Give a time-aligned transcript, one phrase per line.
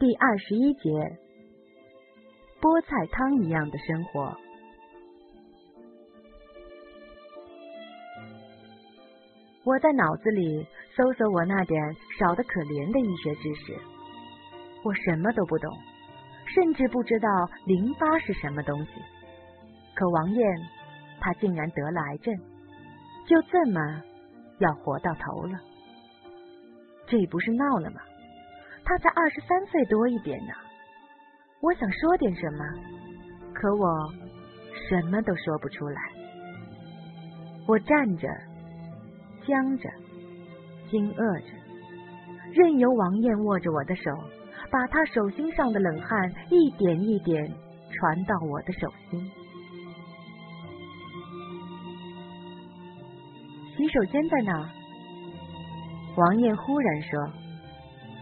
[0.00, 0.90] 第二十一节，
[2.58, 4.34] 菠菜汤一样的生活。
[9.62, 10.66] 我在脑子里
[10.96, 11.78] 搜索我那点
[12.18, 13.78] 少得可怜的医学知识，
[14.82, 15.70] 我什么都不懂，
[16.46, 17.28] 甚至不知道
[17.66, 18.92] 淋巴是什么东西。
[19.94, 20.48] 可王艳，
[21.20, 22.34] 她竟然得了癌症，
[23.26, 24.02] 就这么
[24.60, 25.60] 要活到头了，
[27.06, 28.00] 这不是闹了吗？
[28.90, 30.52] 他才二十三岁多一点呢，
[31.60, 32.64] 我想说点什么，
[33.54, 34.12] 可我
[34.88, 36.02] 什么都说不出来。
[37.68, 38.26] 我站着，
[39.46, 39.88] 僵着，
[40.90, 41.46] 惊愕着，
[42.52, 44.10] 任由王艳握着我的手，
[44.72, 47.46] 把他手心上的冷汗一点一点
[47.92, 49.30] 传到我的手心。
[53.76, 54.68] 洗手间在哪？
[56.16, 57.49] 王艳忽然说。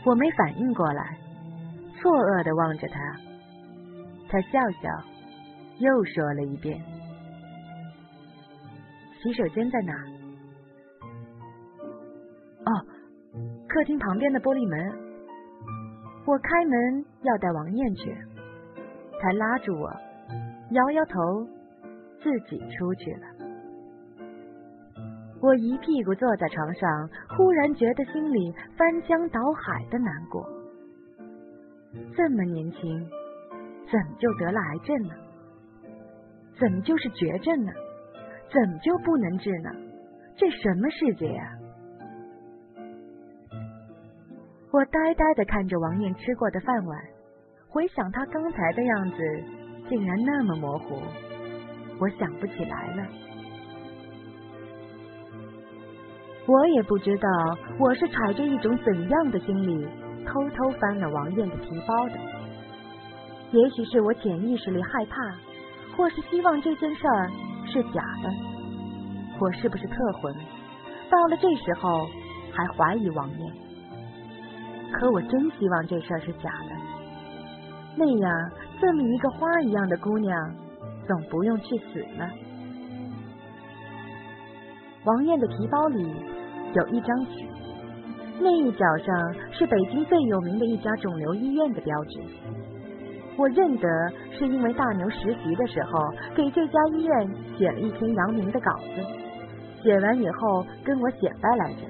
[0.04, 1.18] 我没反应过来，
[2.00, 3.16] 错愕的望着他。
[4.28, 4.88] 他笑笑，
[5.78, 6.80] 又说了一遍
[9.22, 9.92] ：“洗手间在哪？”
[12.64, 12.70] 哦，
[13.68, 15.08] 客厅旁边的玻璃门。
[16.26, 18.14] 我开门要带王艳去，
[19.20, 19.90] 他拉住我，
[20.72, 21.46] 摇摇头，
[22.22, 23.26] 自己出去了。
[25.40, 30.44] 我一屁股坐在床上，忽然觉得心里翻江倒海的难过。
[32.16, 33.08] 这么年轻，
[33.90, 35.14] 怎么就得了癌症呢？
[36.58, 37.72] 怎么就是绝症呢？
[38.50, 39.70] 怎么就不能治呢？
[40.36, 41.54] 这什么世界啊！
[44.70, 47.04] 我呆呆的看着王艳吃过的饭碗，
[47.68, 49.16] 回想他刚才的样子，
[49.88, 50.96] 竟然那么模糊，
[52.00, 53.06] 我想不起来了。
[56.48, 57.28] 我也不知道
[57.78, 59.86] 我是揣着一种怎样的心理
[60.24, 62.14] 偷偷翻了王艳的皮包的。
[63.52, 65.14] 也许是我潜意识里害怕，
[65.94, 67.30] 或是希望这件事儿
[67.66, 68.30] 是假的。
[69.38, 70.34] 我是不是特混？
[71.10, 72.06] 到了这时候
[72.50, 73.52] 还怀疑王艳？
[74.90, 76.74] 可我真希望这事儿是假的。
[77.94, 78.50] 那样，
[78.80, 80.34] 这么一个花一样的姑娘，
[81.06, 82.30] 总不用去死了。
[85.04, 86.37] 王艳的皮包里。
[86.78, 87.32] 有一张纸，
[88.38, 92.20] 那一角上是北京最有名的一家肿瘤医院的标志。
[93.36, 93.88] 我认得，
[94.30, 95.90] 是因为大牛实习的时候
[96.36, 97.28] 给这家医院
[97.58, 99.02] 写了一篇扬名的稿子，
[99.82, 101.80] 写完以后跟我显摆来着，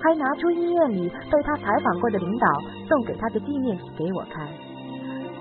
[0.00, 2.46] 还拿出医院里被他采访过的领导
[2.88, 4.46] 送给他的纪念品给我看，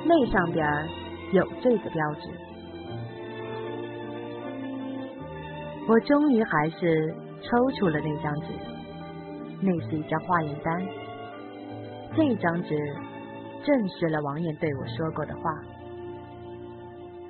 [0.06, 0.66] 那上边
[1.32, 2.22] 有这个标志。
[5.88, 7.14] 我终于还是。
[7.44, 8.48] 抽出了那张纸，
[9.62, 10.86] 那是一张化验单。
[12.16, 12.70] 这张纸
[13.66, 15.42] 证实了王艳对我说过的话。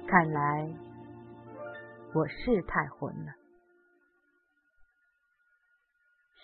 [0.07, 0.69] 看来
[2.13, 3.31] 我是太混了。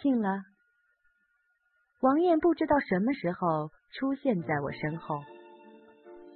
[0.01, 0.41] 信了。
[2.01, 5.19] 王艳不知道什么时候出现在我身后，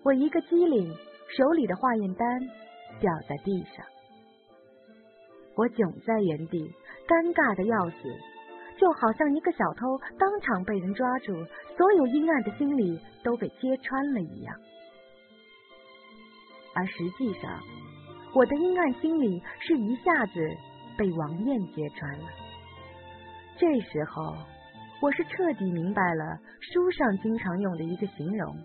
[0.04, 0.94] 我一个机灵，
[1.36, 2.40] 手里的化验单
[3.00, 3.86] 掉在地上，
[5.56, 6.72] 我窘在原地。
[7.08, 8.10] 尴尬的要死，
[8.78, 11.34] 就好像一个小偷当场被人抓住，
[11.78, 14.56] 所有阴暗的心理都被揭穿了一样。
[16.76, 17.60] 而实际上，
[18.34, 20.34] 我的阴暗心理是一下子
[20.98, 22.26] 被王艳揭穿了。
[23.58, 24.36] 这时候，
[25.02, 28.58] 我是彻底明白了书上经常用的一个形容，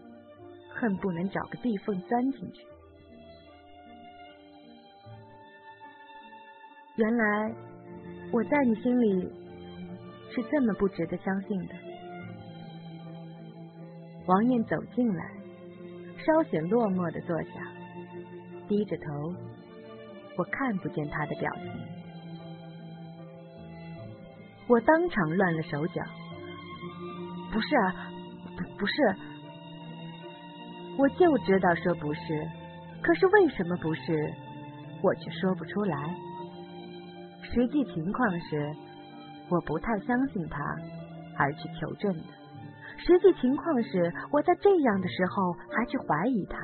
[0.70, 2.62] 恨不能找个地缝钻进去。
[6.97, 7.55] 原来。
[8.30, 9.22] 我在你心里
[10.30, 11.74] 是这么不值得相信的。
[14.26, 15.24] 王艳走进来，
[16.18, 17.50] 稍显落寞的坐下，
[18.68, 19.34] 低着头，
[20.36, 21.72] 我看不见他的表情。
[24.69, 26.02] 我当场乱了手脚。
[27.50, 28.10] 不是啊，
[28.58, 29.16] 不不是，
[30.98, 32.46] 我就知道说不是，
[33.00, 34.34] 可是为什么不是，
[35.02, 36.14] 我却说不出来。
[37.52, 38.74] 实际情况是，
[39.50, 40.62] 我不太相信他，
[41.36, 42.22] 而去求证的。
[42.98, 46.58] 实际情况是，我在这样的时候还去怀疑他。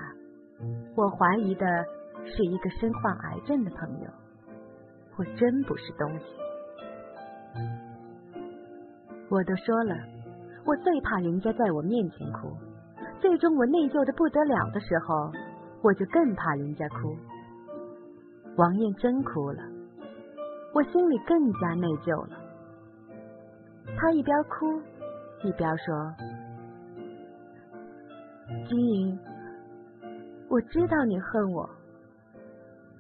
[0.97, 1.67] 我怀疑的
[2.25, 4.07] 是一个身患癌症的朋友。
[5.17, 6.25] 我真不是东西。
[9.31, 9.97] 我都说了，
[10.67, 12.53] 我最怕人家在我面前哭。
[13.21, 15.33] 最终我内疚的不得了的时候，
[15.83, 17.17] 我就更怕人家哭。
[18.57, 19.63] 王艳真哭了。
[20.75, 22.37] 我心里更加内疚了。
[23.97, 24.83] 他一边哭
[25.45, 26.15] 一边说
[28.69, 29.19] ：“金莹，
[30.49, 31.71] 我知道你恨我，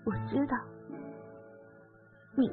[0.05, 0.56] 我知道，
[2.37, 2.49] 你，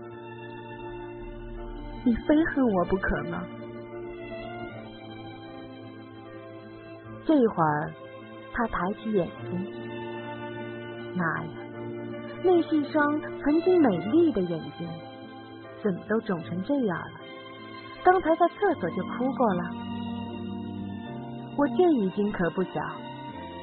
[2.03, 3.43] 你非恨我不可吗？
[7.25, 7.93] 这会儿，
[8.53, 9.51] 他抬起眼睛，
[11.15, 11.51] 妈呀，
[12.43, 14.89] 那是一双曾经美丽的眼睛，
[15.83, 17.11] 怎么都肿成这样了？
[18.03, 19.63] 刚才在厕所就哭过了。
[21.57, 22.81] 我这已经可不小，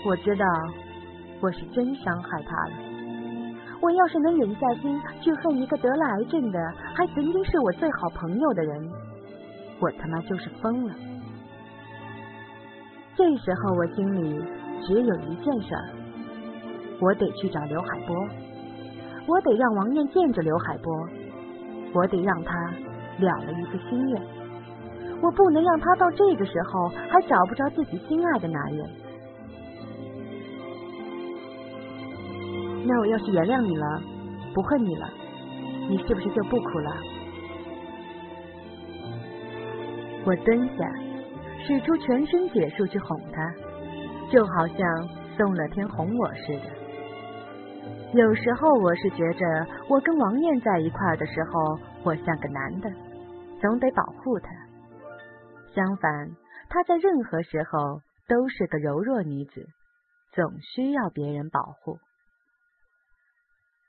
[0.07, 0.45] 我知道
[1.41, 2.73] 我是真伤害他了。
[3.81, 6.59] 我要是能忍下心去恨一个得了癌症的，
[6.95, 8.91] 还曾经是我最好朋友的人，
[9.81, 10.95] 我他妈就是疯了。
[13.17, 14.45] 这时候我心里
[14.87, 15.91] 只有一件事儿，
[17.01, 18.17] 我得去找刘海波，
[19.27, 21.09] 我得让王艳见着刘海波，
[21.95, 22.53] 我得让他
[23.19, 24.23] 了了一个心愿，
[25.23, 28.89] 我不能让他到这个时候还找不着自己心爱的男人。
[32.87, 34.03] 那我要是原谅你了，
[34.55, 35.09] 不恨你了，
[35.89, 36.97] 你是不是就不哭了？
[40.25, 41.09] 我蹲下。
[41.67, 43.53] 使出全身解数去哄他，
[44.31, 44.79] 就好像
[45.37, 46.88] 宋乐天哄我似的。
[48.15, 52.91] 有时候我是觉着，我跟王艳在一块儿的时候，我像个男的，
[53.61, 54.49] 总得保护她；
[55.75, 56.31] 相反，
[56.71, 59.63] 她在任何时候都是个柔弱女子，
[60.33, 61.99] 总需要别人保护。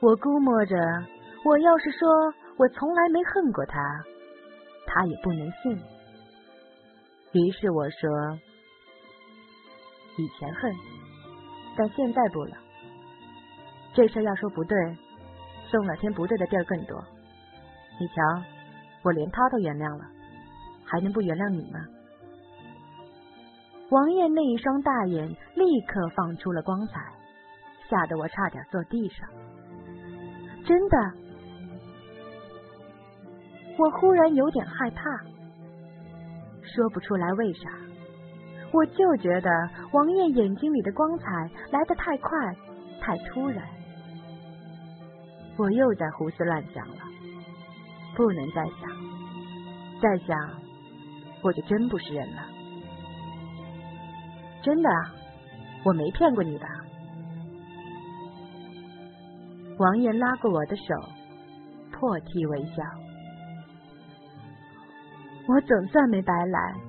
[0.00, 0.76] 我估摸着，
[1.44, 2.06] 我要是说
[2.58, 4.04] 我从来没恨过他，
[4.92, 5.80] 他也不能信。
[7.32, 8.10] 于是我说
[10.18, 10.74] ：“以前恨，
[11.76, 12.56] 但现在不了。
[13.94, 14.76] 这事要说不对，
[15.70, 17.00] 宋老天不对的地儿更多。
[18.00, 18.14] 你瞧，
[19.04, 20.04] 我连他都原谅了，
[20.84, 21.78] 还能不原谅你吗？”
[23.90, 27.00] 王艳那一双大眼立刻放出了光彩，
[27.88, 29.28] 吓得我差点坐地上。
[30.64, 30.96] 真的，
[33.80, 35.02] 我忽然有点害怕，
[36.62, 37.70] 说不出来为啥。
[38.72, 39.50] 我就觉得
[39.92, 41.24] 王艳眼睛里的光彩
[41.70, 42.28] 来得太快，
[43.00, 43.66] 太突然。
[45.56, 46.96] 我又在胡思乱想了，
[48.14, 48.90] 不能再想，
[50.02, 50.38] 再想
[51.42, 52.42] 我就真不是人了。
[54.62, 54.90] 真的，
[55.86, 56.66] 我没骗过你吧？
[59.78, 60.84] 王艳拉过我的手，
[61.90, 62.82] 破涕为笑。
[65.52, 66.80] 我总算没白来。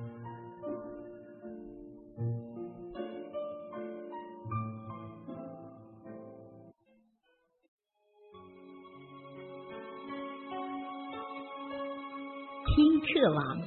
[12.64, 13.58] 听课网，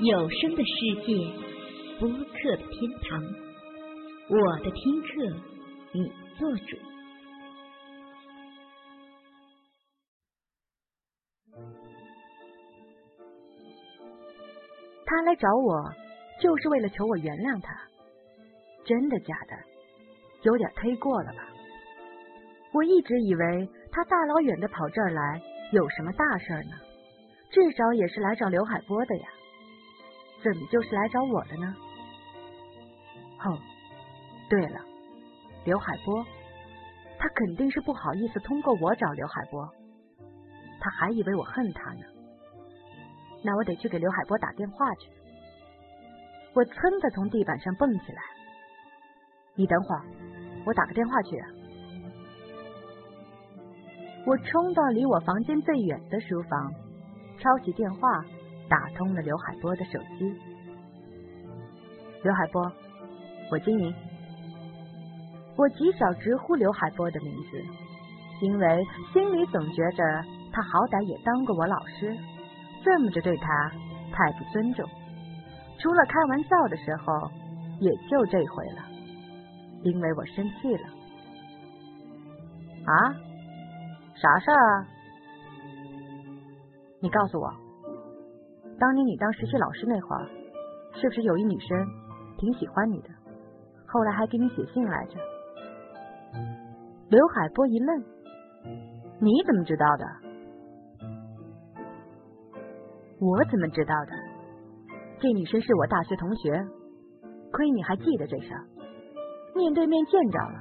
[0.00, 1.30] 有声的世界，
[2.00, 3.22] 播客的天堂。
[4.30, 5.36] 我的听课，
[5.92, 6.78] 你做主。
[15.06, 15.92] 他来找我，
[16.40, 17.72] 就是为了求我原谅他。
[18.84, 19.56] 真的假的？
[20.42, 21.48] 有点忒过了吧？
[22.72, 25.40] 我一直以为他大老远的跑这儿来，
[25.72, 26.76] 有什么大事呢？
[27.50, 29.28] 至少也是来找刘海波的呀。
[30.42, 31.74] 怎么就是来找我的呢？
[33.44, 33.58] 哦，
[34.50, 34.80] 对了，
[35.64, 36.24] 刘海波，
[37.18, 39.68] 他肯定是不好意思通过我找刘海波，
[40.80, 42.02] 他还以为我恨他呢。
[43.46, 45.08] 那我得去给刘海波打电话去。
[46.52, 48.20] 我噌的从地板上蹦起来，
[49.54, 50.02] 你等会儿，
[50.66, 51.40] 我打个电话去。
[54.26, 56.72] 我冲到离我房间最远的书房，
[57.38, 58.24] 抄起电话，
[58.68, 60.34] 打通了刘海波的手机。
[62.24, 62.72] 刘海波，
[63.52, 63.94] 我经营。
[65.56, 67.62] 我极少直呼刘海波的名字，
[68.40, 70.02] 因为心里总觉着
[70.52, 72.16] 他好歹也当过我老师。
[72.86, 73.68] 这么着对他
[74.12, 74.88] 太不尊重，
[75.80, 77.28] 除了开玩笑的时候，
[77.80, 78.84] 也就这回了，
[79.82, 80.86] 因为我生气了。
[82.86, 83.12] 啊？
[84.14, 84.86] 啥事儿啊？
[87.00, 87.52] 你告诉我，
[88.78, 90.28] 当年你当实习老师那会儿，
[90.94, 91.76] 是不是有一女生
[92.38, 93.08] 挺喜欢你的，
[93.88, 95.18] 后来还给你写信来着？
[97.08, 98.04] 刘海波一愣，
[99.18, 100.25] 你怎么知道的？
[103.18, 104.12] 我怎么知道的？
[105.18, 106.52] 这女生是我大学同学，
[107.52, 108.62] 亏你还记得这事儿。
[109.54, 110.60] 面对面见着了，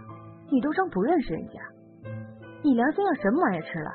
[0.50, 1.60] 你都装不认识人家，
[2.64, 3.92] 你良心让什么玩意吃了？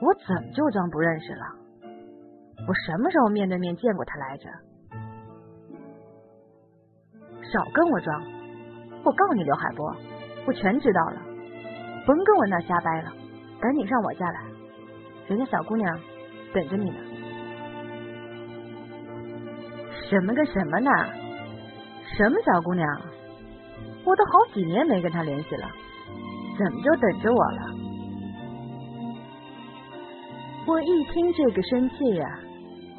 [0.00, 1.44] 我怎么就装不认识了？
[2.66, 4.48] 我什么时候面对面见过他来着？
[7.52, 8.22] 少跟我装！
[9.04, 9.94] 我告你刘海波，
[10.46, 11.22] 我全知道了，
[12.04, 13.12] 甭跟我那瞎掰了，
[13.60, 14.44] 赶紧上我家来，
[15.28, 16.00] 人家小姑娘
[16.52, 16.96] 等着你呢。
[20.08, 20.90] 什么个什么呢？
[22.16, 23.00] 什么小姑娘？
[24.04, 25.68] 我都好几年没跟她联系了，
[26.56, 27.60] 怎么就等着我了？
[30.66, 32.38] 我一听这个生气呀，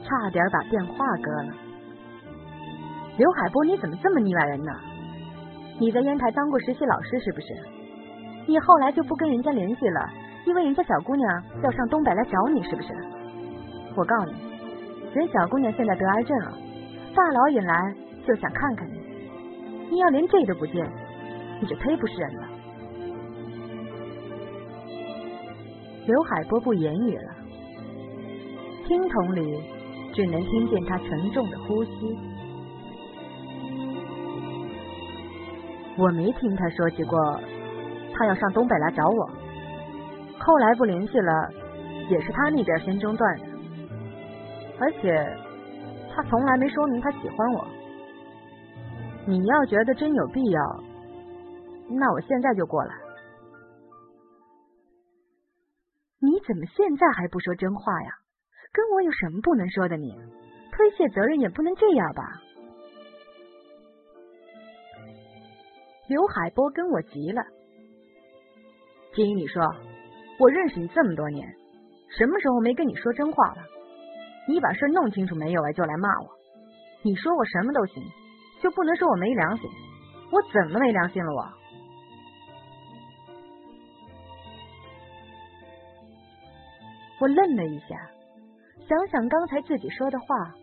[0.04, 1.54] 差点把电话搁了。
[3.18, 4.72] 刘海波，你怎么这么腻歪人呢？
[5.80, 7.48] 你在烟台当过实习老师是不是？
[8.46, 10.10] 你后来就不跟人家联系了，
[10.50, 12.92] 因为人家小姑娘要上东北来找你是不是？
[13.96, 14.36] 我告诉你，
[15.14, 16.58] 人小姑娘现在得癌症了，
[17.14, 19.00] 大老远来就想看看你。
[19.92, 20.84] 你要连这都不见，
[21.62, 22.48] 你就忒不是人了。
[26.08, 27.32] 刘海波不言语了，
[28.88, 29.62] 听筒里
[30.16, 32.18] 只能听见他沉重的呼吸。
[35.96, 37.40] 我没听他说起过，
[38.16, 39.39] 他要上东北来找我。
[40.40, 41.52] 后来不联系了，
[42.10, 43.46] 也是他那边先中断的。
[44.80, 45.14] 而且
[46.14, 47.68] 他从来没说明他喜欢我。
[49.28, 50.62] 你要觉得真有必要，
[51.90, 52.96] 那我现在就过来。
[56.22, 58.12] 你怎么现在还不说真话呀？
[58.72, 59.98] 跟我有什么不能说的？
[59.98, 60.14] 你
[60.72, 62.24] 推卸责任也不能这样吧？
[66.08, 67.44] 刘海波跟我急了，
[69.14, 69.64] 金宇，你说
[70.40, 71.48] 我认识你这么多年，
[72.18, 73.62] 什么时候没跟你说真话了？
[74.48, 75.72] 你把事弄清楚没有啊？
[75.74, 76.30] 就来骂我？
[77.04, 78.04] 你说我什么都行，
[78.62, 79.70] 就不能说我没良心？
[80.32, 81.34] 我怎么没良心了？
[81.34, 81.48] 我
[87.20, 88.10] 我愣了一下，
[88.88, 90.56] 想想刚才自己说的话，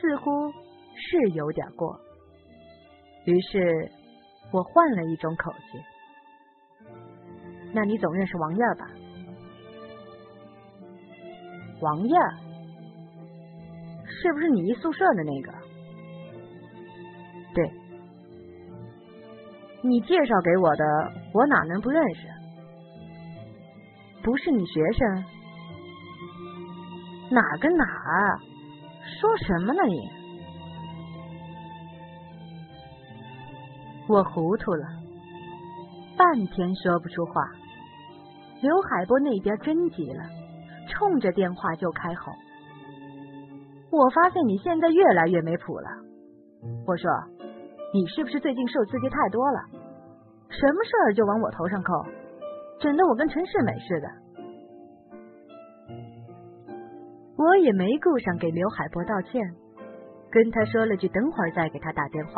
[0.00, 0.52] 似乎
[0.96, 1.98] 是有点过，
[3.24, 3.90] 于是。
[4.52, 5.82] 我换了一种口气，
[7.72, 8.88] 那你总认识王燕吧？
[11.80, 12.20] 王艳
[14.06, 15.52] 是不是你一宿舍的那个？
[17.54, 17.70] 对，
[19.82, 20.84] 你介绍给我的，
[21.32, 22.28] 我哪能不认识？
[24.22, 25.24] 不是你学生？
[27.30, 27.84] 哪跟哪？
[29.20, 30.10] 说什么呢你？
[34.08, 34.86] 我糊涂了，
[36.16, 37.42] 半天说不出话。
[38.60, 40.22] 刘海波那边真急了，
[40.86, 42.32] 冲着电话就开吼
[43.90, 45.88] ：“我发现你现在越来越没谱了。”
[46.86, 47.10] 我说
[47.92, 49.60] ：“你是不是最近受刺激太多了？
[50.48, 51.92] 什么事儿就往我头上扣，
[52.80, 54.08] 整得我跟陈世美似的。”
[57.36, 59.42] 我也没顾上给刘海波道歉，
[60.30, 62.32] 跟他说了句：“等会儿再给他打电话。”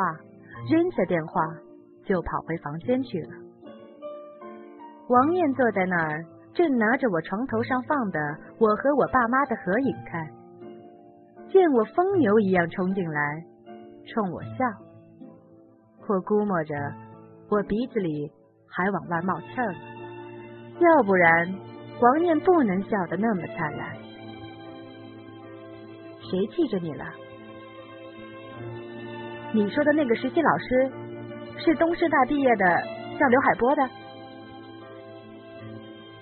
[0.69, 1.41] 扔下电话，
[2.05, 3.29] 就跑回房间去了。
[5.09, 6.25] 王艳坐在那儿，
[6.59, 8.19] 正拿着我床头上放的
[8.59, 10.29] 我和我爸妈的合影看。
[11.49, 13.45] 见我疯牛一样冲进来，
[14.13, 14.67] 冲我笑。
[16.09, 16.75] 我估摸着，
[17.49, 18.29] 我鼻子里
[18.69, 19.79] 还往外冒气儿呢。
[20.81, 21.55] 要不然，
[22.01, 23.97] 王念不能笑得那么灿烂。
[26.29, 27.05] 谁记着你了？
[29.53, 30.91] 你说的那个实习老师
[31.57, 32.65] 是东师大毕业的，
[33.17, 33.83] 叫刘海波的。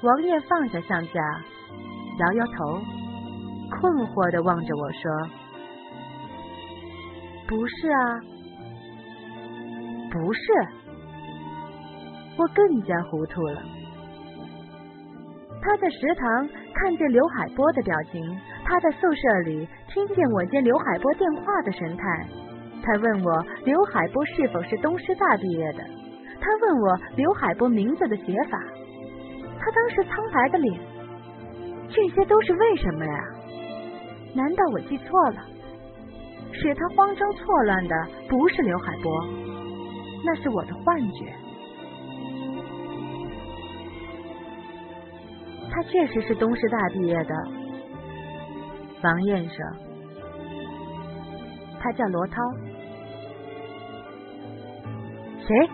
[0.02, 1.20] 王艳放下相架，
[2.18, 2.80] 摇摇头，
[3.70, 5.00] 困惑的望着我说
[7.48, 8.20] ：“不是啊，
[10.12, 10.40] 不是。”
[12.38, 13.62] 我更加糊涂了。
[15.62, 18.22] 他在食堂看见刘海波的表情，
[18.64, 22.04] 他在宿舍里听见我接刘海波电话的神态。
[22.84, 25.82] 他问我刘海波是否是东师大毕业的？
[26.38, 28.62] 他问我刘海波名字的写法。
[29.66, 30.80] 他当时苍白的脸，
[31.90, 33.24] 这些都是为什么呀？
[34.32, 35.42] 难道我记错了？
[36.52, 39.26] 使他慌张错乱的不是刘海波，
[40.24, 41.34] 那是我的幻觉。
[45.68, 47.34] 他确实是东师大毕业的。
[49.02, 49.56] 王燕说
[51.80, 52.36] ：“他叫罗涛。”
[55.44, 55.68] 谁？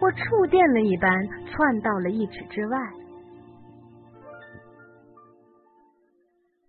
[0.00, 1.10] 我触电了一般
[1.46, 2.78] 窜到了一尺之外。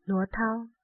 [0.05, 0.80] 罗涛。